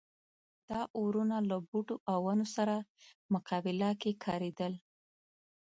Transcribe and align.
دا 0.69 0.81
اورونه 0.99 1.37
له 1.49 1.57
بوټو 1.69 1.95
او 2.11 2.19
ونو 2.25 2.45
سره 2.55 2.75
مقابله 3.33 3.89
کې 4.01 4.11
کارېدل. 4.25 4.73